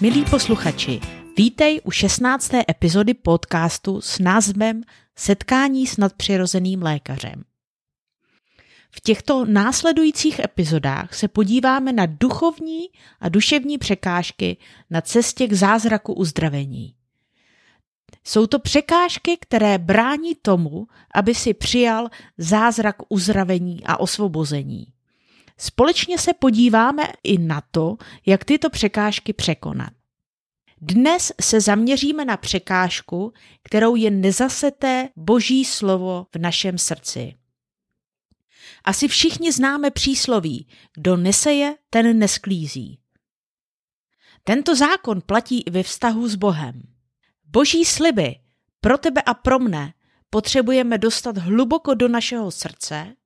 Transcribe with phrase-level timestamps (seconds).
[0.00, 1.00] Milí posluchači,
[1.36, 2.50] vítej u 16.
[2.70, 4.82] epizody podcastu s názvem
[5.18, 7.44] Setkání s nadpřirozeným lékařem.
[8.90, 12.80] V těchto následujících epizodách se podíváme na duchovní
[13.20, 14.56] a duševní překážky
[14.90, 16.94] na cestě k zázraku uzdravení.
[18.24, 24.86] Jsou to překážky, které brání tomu, aby si přijal zázrak uzdravení a osvobození.
[25.58, 27.96] Společně se podíváme i na to,
[28.26, 29.92] jak tyto překážky překonat.
[30.80, 33.32] Dnes se zaměříme na překážku,
[33.62, 37.34] kterou je nezaseté boží slovo v našem srdci.
[38.84, 42.98] Asi všichni známe přísloví, kdo neseje, ten nesklízí.
[44.44, 46.82] Tento zákon platí i ve vztahu s Bohem.
[47.44, 48.36] Boží sliby
[48.80, 49.94] pro tebe a pro mne
[50.30, 53.16] potřebujeme dostat hluboko do našeho srdce,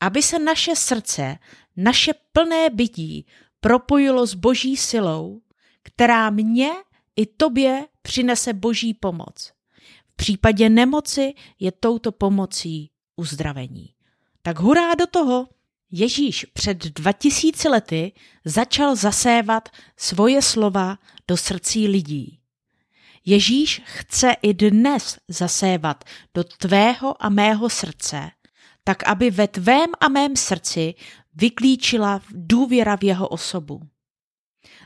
[0.00, 1.38] aby se naše srdce,
[1.76, 3.26] naše plné bytí
[3.60, 5.40] propojilo s boží silou,
[5.82, 6.70] která mě
[7.16, 9.52] i tobě přinese boží pomoc.
[10.12, 13.94] V případě nemoci je touto pomocí uzdravení.
[14.42, 15.48] Tak hurá do toho!
[15.90, 18.12] Ježíš před 2000 lety
[18.44, 22.38] začal zasévat svoje slova do srdcí lidí.
[23.24, 28.30] Ježíš chce i dnes zasévat do tvého a mého srdce,
[28.88, 30.94] tak aby ve tvém a mém srdci
[31.34, 33.80] vyklíčila důvěra v jeho osobu.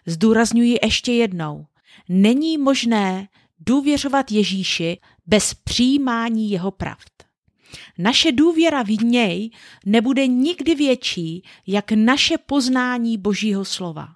[0.06, 1.66] Zdůrazňuji ještě jednou,
[2.08, 7.12] není možné důvěřovat Ježíši bez přijímání jeho pravd.
[7.98, 9.50] Naše důvěra v něj
[9.86, 14.08] nebude nikdy větší, jak naše poznání Božího slova.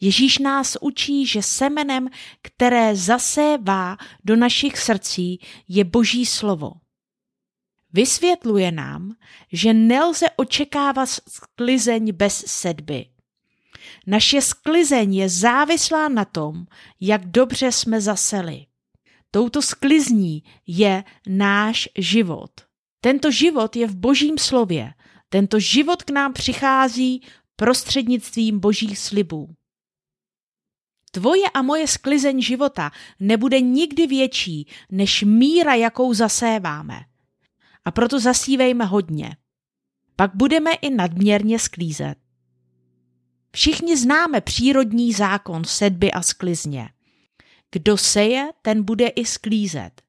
[0.00, 2.08] Ježíš nás učí, že semenem,
[2.42, 6.72] které zasévá do našich srdcí, je Boží slovo.
[7.92, 9.14] Vysvětluje nám,
[9.52, 13.06] že nelze očekávat sklizeň bez sedby.
[14.06, 16.66] Naše sklizeň je závislá na tom,
[17.00, 18.66] jak dobře jsme zaseli.
[19.30, 22.50] Touto sklizní je náš život.
[23.00, 24.94] Tento život je v Božím slově.
[25.28, 27.22] Tento život k nám přichází
[27.56, 29.54] prostřednictvím Božích slibů.
[31.10, 37.07] Tvoje a moje sklizeň života nebude nikdy větší než míra, jakou zaséváme.
[37.84, 39.36] A proto zasívejme hodně.
[40.16, 42.18] Pak budeme i nadměrně sklízet.
[43.52, 46.88] Všichni známe přírodní zákon sedby a sklizně.
[47.70, 50.02] Kdo seje, ten bude i sklízet.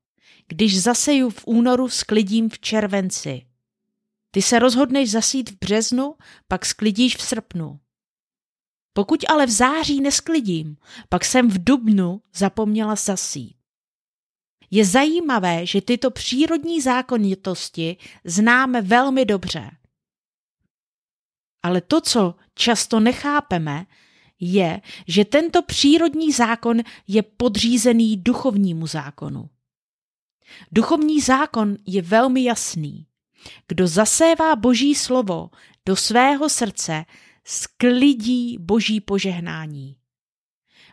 [0.47, 3.46] Když zaseju v únoru, sklidím v červenci.
[4.31, 6.16] Ty se rozhodneš zasít v březnu,
[6.47, 7.79] pak sklidíš v srpnu.
[8.94, 10.78] Pokud ale v září nesklidím,
[11.09, 13.59] pak jsem v dubnu zapomněla zasít.
[14.72, 19.72] Je zajímavé, že tyto přírodní zákonitosti známe velmi dobře.
[21.63, 23.85] Ale to, co často nechápeme,
[24.40, 29.50] je, že tento přírodní zákon je podřízený duchovnímu zákonu.
[30.72, 33.06] Duchovní zákon je velmi jasný.
[33.68, 35.50] Kdo zasévá Boží slovo
[35.85, 37.06] do svého srdce,
[37.44, 39.96] sklidí Boží požehnání.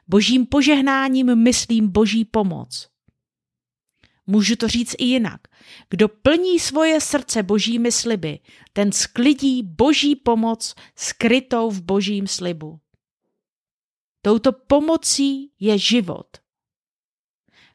[0.09, 2.89] Božím požehnáním myslím Boží pomoc.
[4.27, 5.41] Můžu to říct i jinak.
[5.91, 8.39] Kdo plní svoje srdce božími sliby,
[8.73, 12.81] ten sklidí boží pomoc skrytou v božím slibu.
[14.23, 16.27] Touto pomocí je život.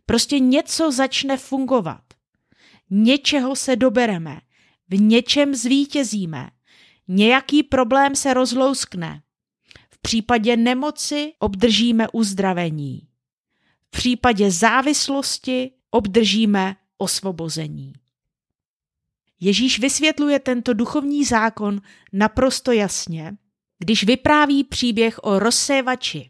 [0.06, 2.04] Prostě něco začne fungovat.
[2.90, 4.42] Něčeho se dobereme,
[4.90, 6.50] v něčem zvítězíme,
[7.08, 9.22] nějaký problém se rozlouskne.
[9.90, 13.08] V případě nemoci obdržíme uzdravení.
[13.88, 17.94] V případě závislosti obdržíme osvobození.
[19.40, 21.82] Ježíš vysvětluje tento duchovní zákon
[22.14, 23.38] naprosto jasně,
[23.80, 26.30] když vypráví příběh o rozsévači.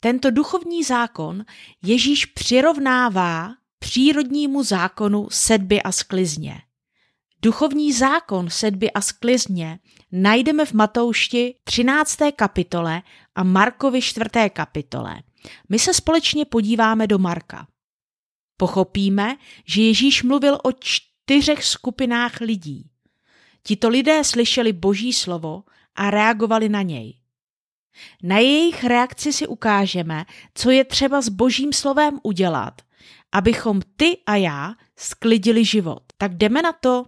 [0.00, 1.44] Tento duchovní zákon
[1.82, 6.62] Ježíš přirovnává přírodnímu zákonu sedby a sklizně.
[7.42, 9.78] Duchovní zákon sedby a sklizně
[10.12, 12.18] najdeme v Matoušti 13.
[12.36, 13.02] kapitole
[13.34, 14.30] a Markovi 4.
[14.50, 15.22] kapitole.
[15.68, 17.66] My se společně podíváme do Marka.
[18.56, 22.90] Pochopíme, že Ježíš mluvil o čtyřech skupinách lidí.
[23.62, 25.64] Tito lidé slyšeli Boží slovo
[25.94, 27.18] a reagovali na něj.
[28.22, 30.24] Na jejich reakci si ukážeme,
[30.54, 32.82] co je třeba s Božím slovem udělat,
[33.32, 36.02] abychom ty a já sklidili život.
[36.18, 37.04] Tak jdeme na to.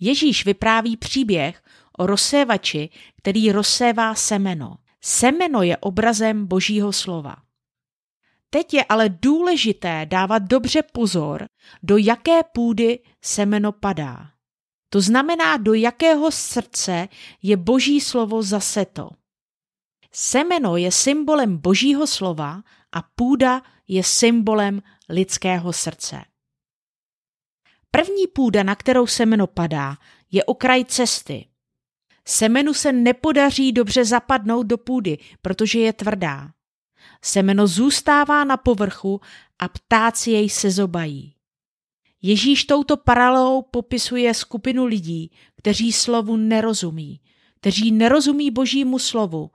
[0.00, 1.62] Ježíš vypráví příběh
[1.98, 4.76] o rozsévači, který rozsévá semeno.
[5.00, 7.45] Semeno je obrazem Božího slova.
[8.50, 11.46] Teď je ale důležité dávat dobře pozor,
[11.82, 14.30] do jaké půdy semeno padá.
[14.88, 17.08] To znamená, do jakého srdce
[17.42, 19.10] je Boží slovo zaseto.
[20.12, 22.62] Semeno je symbolem božího slova
[22.92, 26.24] a půda je symbolem lidského srdce.
[27.90, 29.96] První půda, na kterou semeno padá,
[30.30, 31.48] je okraj cesty.
[32.28, 36.50] Semenu se nepodaří dobře zapadnout do půdy, protože je tvrdá.
[37.22, 39.20] Semeno zůstává na povrchu
[39.58, 41.34] a ptáci jej sezobají.
[42.22, 47.20] Ježíš touto paralelou popisuje skupinu lidí, kteří slovu nerozumí,
[47.60, 49.50] kteří nerozumí božímu slovu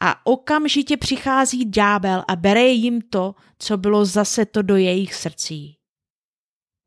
[0.00, 5.76] a okamžitě přichází ďábel a bere jim to, co bylo zase to do jejich srdcí.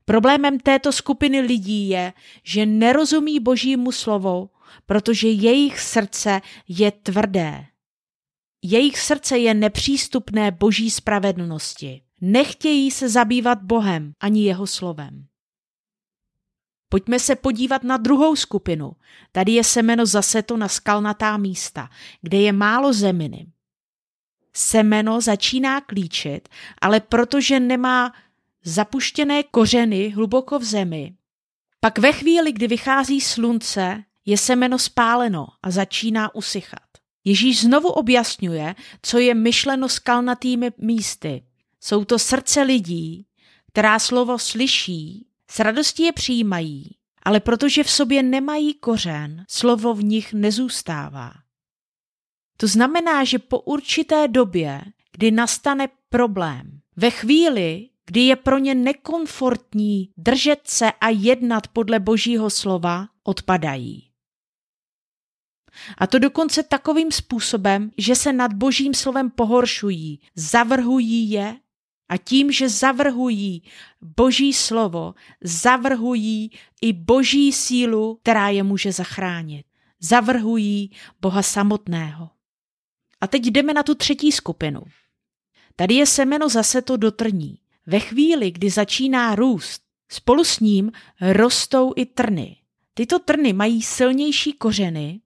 [0.06, 2.14] Problémem této skupiny lidí je,
[2.44, 4.50] že nerozumí božímu slovu,
[4.86, 7.66] protože jejich srdce je tvrdé.
[8.62, 12.02] Jejich srdce je nepřístupné boží spravedlnosti.
[12.22, 15.28] Nechtějí se zabývat Bohem ani jeho slovem.
[16.90, 18.92] Pojďme se podívat na druhou skupinu.
[19.32, 21.90] Tady je semeno zaseto na skalnatá místa,
[22.22, 23.48] kde je málo zeminy.
[24.54, 26.50] Semeno začíná klíčit,
[26.82, 28.14] ale protože nemá
[28.64, 31.16] zapuštěné kořeny hluboko v zemi,
[31.84, 36.91] pak ve chvíli, kdy vychází slunce, je semeno spáleno a začíná usychat.
[37.24, 41.44] Ježíš znovu objasňuje, co je myšleno skalnatými místy.
[41.80, 43.26] Jsou to srdce lidí,
[43.68, 50.04] která slovo slyší, s radostí je přijímají, ale protože v sobě nemají kořen, slovo v
[50.04, 51.34] nich nezůstává.
[52.58, 54.82] To znamená, že po určité době,
[55.12, 62.00] kdy nastane problém, ve chvíli, kdy je pro ně nekomfortní držet se a jednat podle
[62.00, 64.11] Božího slova, odpadají.
[65.98, 71.58] A to dokonce takovým způsobem, že se nad Božím slovem pohoršují, zavrhují je
[72.10, 73.64] a tím, že zavrhují
[74.02, 75.14] Boží slovo,
[75.44, 76.52] zavrhují
[76.82, 79.66] i Boží sílu, která je může zachránit.
[80.00, 80.92] Zavrhují
[81.22, 82.30] Boha samotného.
[83.22, 84.82] A teď jdeme na tu třetí skupinu.
[85.76, 87.58] Tady je semeno zase to dotrní.
[87.86, 89.82] Ve chvíli, kdy začíná růst,
[90.12, 90.92] spolu s ním
[91.22, 92.58] rostou i trny.
[92.94, 95.22] Tyto trny mají silnější kořeny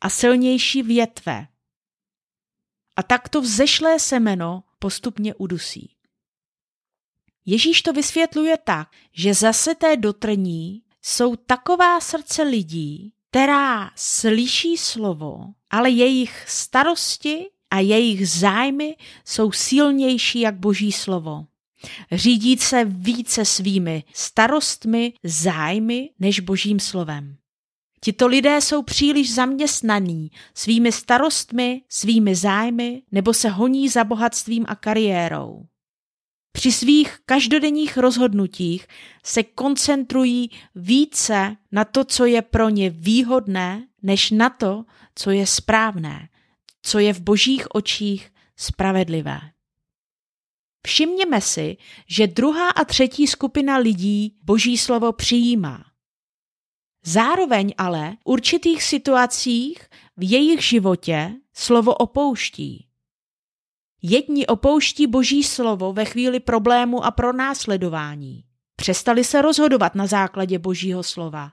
[0.00, 1.46] a silnější větve.
[2.96, 5.96] A takto vzešlé semeno postupně udusí.
[7.46, 15.44] Ježíš to vysvětluje tak, že zase té dotrní jsou taková srdce lidí, která slyší slovo,
[15.70, 21.46] ale jejich starosti a jejich zájmy jsou silnější jak boží slovo.
[22.12, 27.36] Řídí se více svými starostmi, zájmy než božím slovem.
[28.04, 34.74] Tito lidé jsou příliš zaměstnaní svými starostmi, svými zájmy nebo se honí za bohatstvím a
[34.74, 35.66] kariérou.
[36.52, 38.86] Při svých každodenních rozhodnutích
[39.24, 44.84] se koncentrují více na to, co je pro ně výhodné, než na to,
[45.14, 46.28] co je správné,
[46.82, 49.40] co je v božích očích spravedlivé.
[50.86, 51.76] Všimněme si,
[52.08, 55.91] že druhá a třetí skupina lidí boží slovo přijímá.
[57.04, 62.88] Zároveň ale v určitých situacích v jejich životě slovo opouští.
[64.02, 68.44] Jedni opouští boží slovo ve chvíli problému a pronásledování.
[68.76, 71.52] Přestali se rozhodovat na základě božího slova.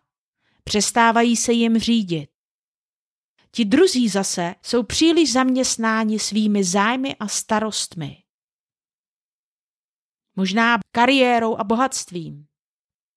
[0.64, 2.30] Přestávají se jim řídit.
[3.52, 8.24] Ti druzí zase jsou příliš zaměstnáni svými zájmy a starostmi.
[10.36, 12.49] Možná kariérou a bohatstvím.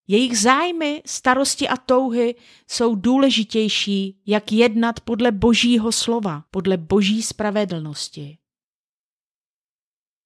[0.08, 2.34] Jejich zájmy, starosti a touhy
[2.68, 8.38] jsou důležitější, jak jednat podle božího slova, podle boží spravedlnosti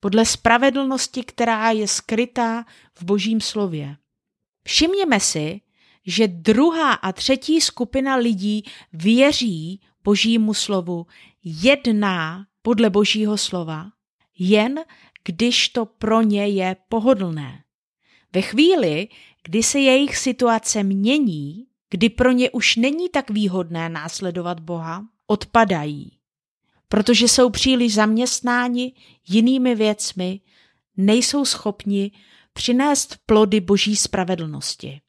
[0.06, 2.64] podle spravedlnosti, která je skrytá
[2.94, 3.96] v Božím slově.
[4.66, 5.60] Všimněme si,
[6.06, 11.06] že druhá a třetí skupina lidí věří Božímu slovu,
[11.44, 13.86] jedná podle Božího slova,
[14.38, 14.80] jen
[15.24, 17.64] když to pro ně je pohodlné.
[18.32, 19.08] Ve chvíli,
[19.46, 26.16] kdy se jejich situace mění, kdy pro ně už není tak výhodné následovat Boha, odpadají
[26.88, 28.92] protože jsou příliš zaměstnáni
[29.28, 30.40] jinými věcmi,
[30.96, 32.12] nejsou schopni
[32.52, 35.00] přinést plody boží spravedlnosti.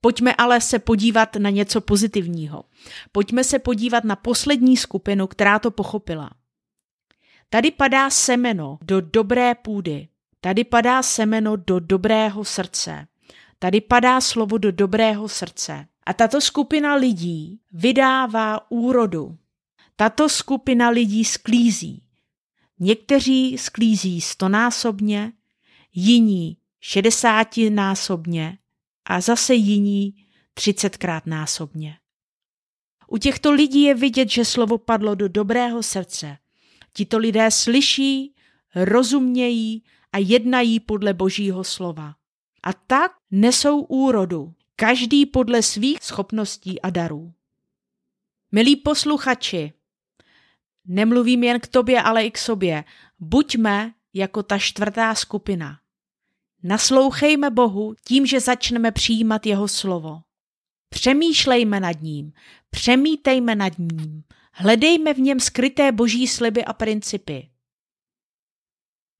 [0.00, 2.64] Pojďme ale se podívat na něco pozitivního.
[3.12, 6.30] Pojďme se podívat na poslední skupinu, která to pochopila.
[7.48, 10.08] Tady padá semeno do dobré půdy.
[10.44, 13.06] Tady padá semeno do dobrého srdce.
[13.58, 15.86] Tady padá slovo do dobrého srdce.
[16.06, 19.38] A tato skupina lidí vydává úrodu.
[19.96, 22.02] Tato skupina lidí sklízí.
[22.78, 25.32] Někteří sklízí stonásobně,
[25.94, 28.58] jiní šedesátinásobně
[29.04, 30.14] a zase jiní
[30.54, 31.98] třicetkrát násobně.
[33.08, 36.38] U těchto lidí je vidět, že slovo padlo do dobrého srdce.
[36.92, 38.34] Tito lidé slyší,
[38.74, 39.82] rozumějí
[40.14, 42.14] a jednají podle božího slova.
[42.62, 47.32] A tak nesou úrodu, každý podle svých schopností a darů.
[48.52, 49.72] Milí posluchači,
[50.84, 52.84] nemluvím jen k tobě, ale i k sobě.
[53.18, 55.78] Buďme jako ta čtvrtá skupina.
[56.62, 60.20] Naslouchejme Bohu tím, že začneme přijímat jeho slovo.
[60.88, 62.32] Přemýšlejme nad ním,
[62.70, 67.48] přemítejme nad ním, hledejme v něm skryté boží sliby a principy.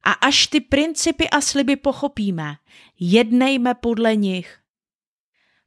[0.05, 2.57] A až ty principy a sliby pochopíme,
[3.01, 4.59] jednejme podle nich.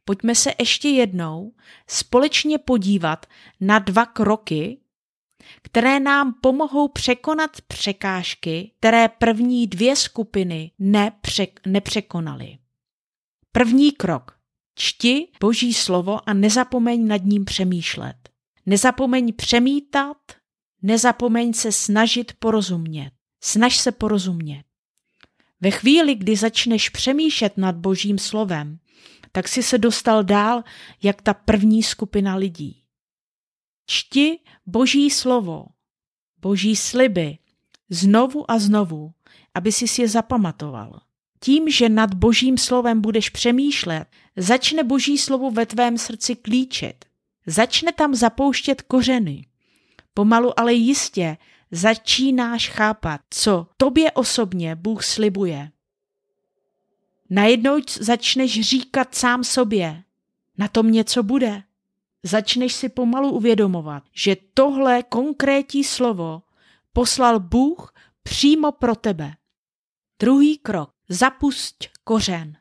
[0.06, 1.54] Pojďme se ještě jednou
[1.88, 3.26] společně podívat
[3.62, 4.78] na dva kroky,
[5.62, 12.58] které nám pomohou překonat překážky, které první dvě skupiny nepřek- nepřekonaly.
[13.52, 14.38] První krok.
[14.76, 18.30] Čti Boží slovo a nezapomeň nad ním přemýšlet.
[18.66, 20.18] Nezapomeň přemítat,
[20.82, 23.17] nezapomeň se snažit porozumět.
[23.42, 24.64] Snaž se porozumět.
[25.62, 28.80] Ve chvíli, kdy začneš přemýšlet nad Božím slovem,
[29.32, 30.64] tak si se dostal dál,
[31.04, 32.84] jak ta první skupina lidí.
[33.86, 35.66] Čti Boží slovo,
[36.42, 37.38] Boží sliby,
[37.90, 39.14] znovu a znovu,
[39.54, 41.02] aby si je zapamatoval.
[41.40, 47.06] Tím, že nad Božím slovem budeš přemýšlet, začne Boží slovo ve tvém srdci klíčit.
[47.46, 49.46] Začne tam zapouštět kořeny.
[50.14, 51.38] Pomalu, ale jistě
[51.72, 55.72] začínáš chápat, co tobě osobně Bůh slibuje.
[57.30, 60.04] Najednou začneš říkat sám sobě,
[60.58, 61.64] na tom něco bude.
[62.24, 66.42] Začneš si pomalu uvědomovat, že tohle konkrétní slovo
[66.94, 67.94] poslal Bůh
[68.24, 69.34] přímo pro tebe.
[70.20, 70.94] Druhý krok.
[71.10, 72.58] Zapusť kořen.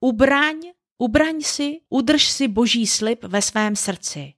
[0.00, 0.56] Ubraň,
[0.98, 4.34] ubraň si, udrž si boží slib ve svém srdci.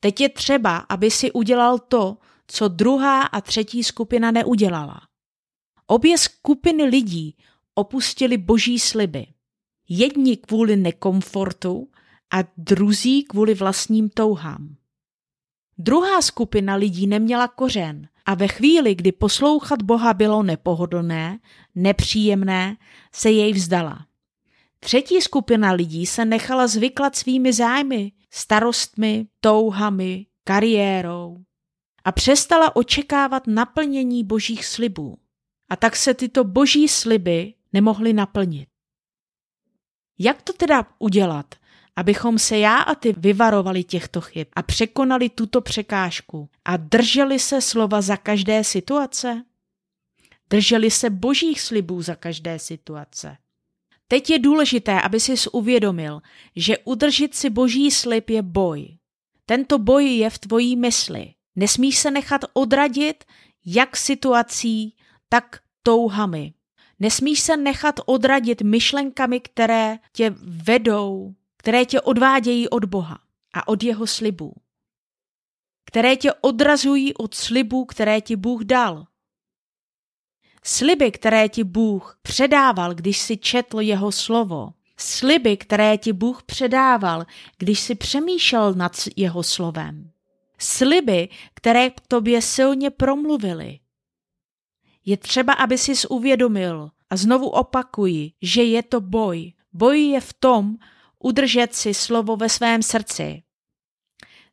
[0.00, 5.00] Teď je třeba, aby si udělal to, co druhá a třetí skupina neudělala.
[5.86, 7.36] Obě skupiny lidí
[7.74, 9.26] opustili boží sliby.
[9.88, 11.88] Jedni kvůli nekomfortu
[12.32, 14.76] a druzí kvůli vlastním touhám.
[15.78, 21.38] Druhá skupina lidí neměla kořen a ve chvíli, kdy poslouchat Boha bylo nepohodlné,
[21.74, 22.76] nepříjemné,
[23.12, 24.06] se jej vzdala.
[24.80, 31.44] Třetí skupina lidí se nechala zvyklat svými zájmy, starostmi, touhami, kariérou
[32.04, 35.18] a přestala očekávat naplnění božích slibů.
[35.68, 38.68] A tak se tyto boží sliby nemohly naplnit.
[40.18, 41.54] Jak to teda udělat,
[41.96, 47.60] abychom se já a ty vyvarovali těchto chyb a překonali tuto překážku a drželi se
[47.60, 49.44] slova za každé situace?
[50.50, 53.36] Drželi se božích slibů za každé situace.
[54.08, 56.20] Teď je důležité, aby si uvědomil,
[56.56, 58.98] že udržet si boží slib je boj.
[59.46, 61.34] Tento boj je v tvojí mysli.
[61.56, 63.24] Nesmíš se nechat odradit
[63.66, 64.96] jak situací,
[65.28, 66.54] tak touhami.
[67.00, 73.18] Nesmíš se nechat odradit myšlenkami, které tě vedou, které tě odvádějí od Boha
[73.54, 74.52] a od jeho slibů.
[75.86, 79.06] Které tě odrazují od slibů, které ti Bůh dal.
[80.64, 84.68] Sliby, které ti Bůh předával, když si četl jeho slovo.
[84.96, 87.26] Sliby, které ti Bůh předával,
[87.58, 90.13] když si přemýšlel nad jeho slovem.
[90.64, 93.80] Sliby, které k tobě silně promluvily.
[95.04, 99.52] Je třeba, aby si uvědomil, a znovu opakuji, že je to boj.
[99.72, 100.76] Boj je v tom
[101.18, 103.42] udržet si slovo ve svém srdci.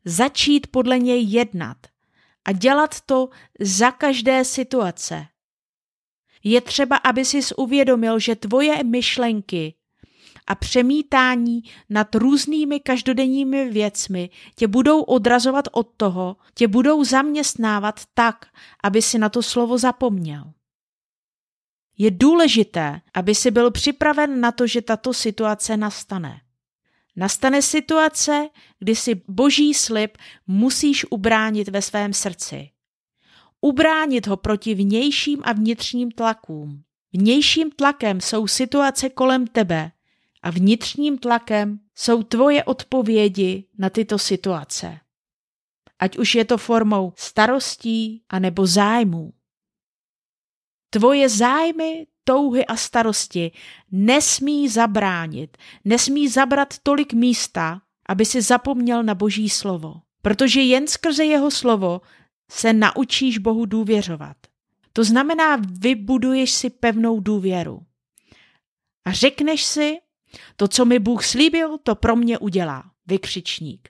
[0.06, 1.78] Začít podle něj jednat
[2.46, 5.28] a dělat to za každé situace.
[6.44, 9.76] Je třeba, aby si uvědomil, že tvoje myšlenky
[10.48, 18.46] a přemítání nad různými každodenními věcmi tě budou odrazovat od toho, tě budou zaměstnávat tak,
[18.84, 20.54] aby si na to slovo zapomněl.
[21.98, 26.42] Je důležité, aby si byl připraven na to, že tato situace nastane.
[27.16, 30.18] Nastane situace, kdy si boží slib
[30.48, 32.70] musíš ubránit ve svém srdci.
[33.62, 36.84] Ubránit ho proti vnějším a vnitřním tlakům.
[37.14, 39.92] Vnějším tlakem jsou situace kolem tebe
[40.44, 45.00] a vnitřním tlakem jsou tvoje odpovědi na tyto situace.
[46.00, 49.34] Ať už je to formou starostí anebo zájmů.
[50.90, 53.52] Tvoje zájmy, touhy a starosti
[53.92, 60.02] nesmí zabránit, nesmí zabrat tolik místa, aby si zapomněl na Boží slovo.
[60.22, 62.02] Protože jen skrze jeho slovo
[62.52, 64.38] se naučíš Bohu důvěřovat.
[64.94, 67.82] To znamená, vybuduješ si pevnou důvěru.
[69.06, 69.98] A řekneš si,
[70.56, 72.92] to, co mi Bůh slíbil, to pro mě udělá.
[73.08, 73.90] Vykřičník.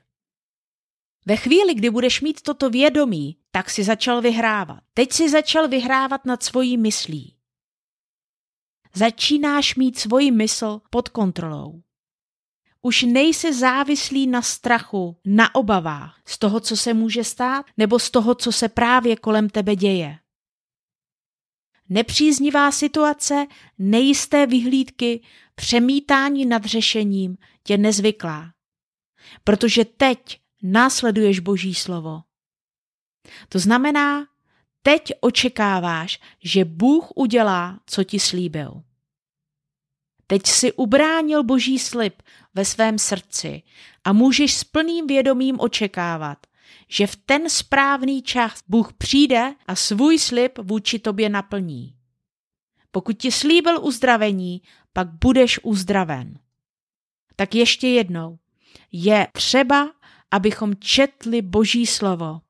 [1.26, 4.78] Ve chvíli, kdy budeš mít toto vědomí, tak si začal vyhrávat.
[4.94, 7.36] Teď si začal vyhrávat nad svojí myslí.
[8.94, 11.82] Začínáš mít svoji mysl pod kontrolou.
[12.82, 18.10] Už nejsi závislý na strachu, na obavách z toho, co se může stát, nebo z
[18.10, 20.18] toho, co se právě kolem tebe děje.
[21.92, 23.46] Nepříznivá situace,
[23.78, 25.20] nejisté vyhlídky,
[25.54, 28.52] přemítání nad řešením tě nezvyklá.
[29.44, 32.20] Protože teď následuješ Boží slovo.
[33.48, 34.26] To znamená,
[34.82, 38.82] teď očekáváš, že Bůh udělá, co ti slíbil.
[40.26, 42.22] Teď si ubránil Boží slib
[42.54, 43.62] ve svém srdci
[44.04, 46.46] a můžeš s plným vědomím očekávat,
[46.88, 51.94] že v ten správný čas Bůh přijde a svůj slib vůči tobě naplní.
[52.90, 54.62] Pokud ti slíbil uzdravení,
[54.92, 56.38] pak budeš uzdraven.
[57.36, 58.38] Tak ještě jednou.
[58.92, 59.92] Je třeba,
[60.30, 62.40] abychom četli Boží slovo,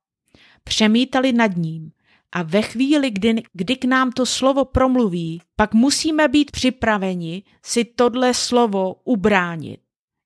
[0.65, 1.93] přemítali nad ním
[2.33, 7.85] a ve chvíli, kdy, kdy k nám to slovo promluví, pak musíme být připraveni si
[7.85, 9.81] tohle slovo ubránit,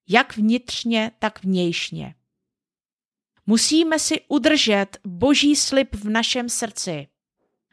[0.08, 2.14] jak vnitřně, tak vnějšně.
[3.46, 7.06] Musíme si udržet Boží slib v našem srdci.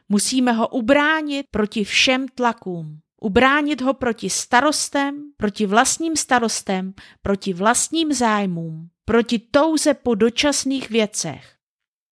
[0.08, 3.00] Musíme ho ubránit proti všem tlakům.
[3.20, 11.54] Ubránit ho proti starostem, proti vlastním starostem, proti vlastním zájmům, proti touze po dočasných věcech.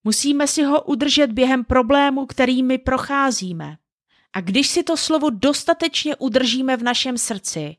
[0.04, 3.76] Musíme si ho udržet během problému, kterými procházíme.
[4.32, 7.76] A když si to slovo dostatečně udržíme v našem srdci,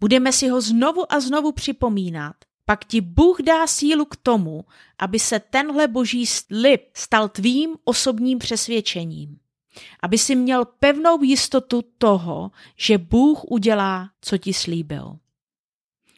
[0.00, 4.64] budeme si ho znovu a znovu připomínat, pak ti Bůh dá sílu k tomu,
[4.98, 9.38] aby se tenhle boží slib stal tvým osobním přesvědčením.
[10.02, 15.16] Aby si měl pevnou jistotu toho, že Bůh udělá, co ti slíbil.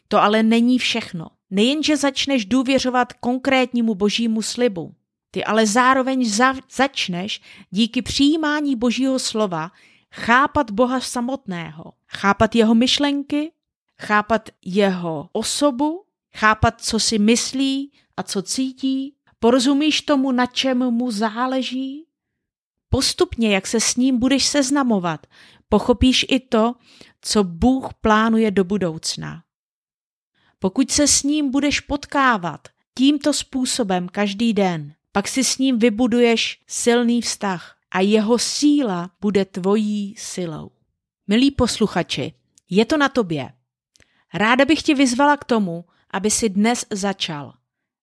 [0.07, 1.27] To ale není všechno.
[1.49, 4.95] Nejenže začneš důvěřovat konkrétnímu božímu slibu,
[5.31, 9.71] ty ale zároveň za- začneš díky přijímání božího slova
[10.15, 13.51] chápat Boha samotného, chápat jeho myšlenky,
[14.01, 16.04] chápat jeho osobu,
[16.35, 22.05] chápat, co si myslí a co cítí, porozumíš tomu, na čem mu záleží.
[22.89, 25.27] Postupně, jak se s ním budeš seznamovat,
[25.69, 26.75] pochopíš i to,
[27.21, 29.43] co Bůh plánuje do budoucna.
[30.59, 32.67] Pokud se s ním budeš potkávat
[32.97, 39.45] tímto způsobem každý den, pak si s ním vybuduješ silný vztah a jeho síla bude
[39.45, 40.71] tvojí silou.
[41.27, 42.33] Milí posluchači,
[42.69, 43.53] je to na tobě.
[44.33, 47.53] Ráda bych tě vyzvala k tomu, aby si dnes začal.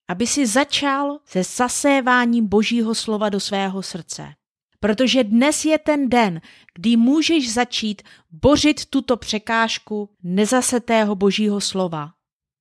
[0.08, 4.34] Aby si začal se zaséváním Božího slova do svého srdce.
[4.80, 6.40] Protože dnes je ten den,
[6.74, 12.10] kdy můžeš začít bořit tuto překážku nezasetého Božího slova.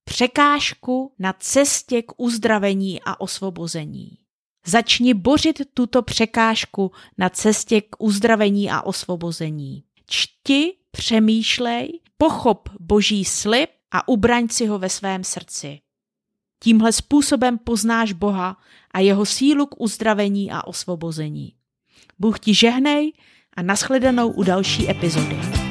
[0.04, 4.18] Překážku na cestě k uzdravení a osvobození.
[4.66, 9.84] Začni bořit tuto překážku na cestě k uzdravení a osvobození.
[10.06, 15.78] Čti, přemýšlej, pochop Boží slib a ubraň si ho ve svém srdci.
[16.62, 18.56] Tímhle způsobem poznáš Boha
[18.94, 21.54] a jeho sílu k uzdravení a osvobození.
[22.18, 23.12] Bůh ti žehnej
[23.56, 25.61] a nashledanou u další epizody.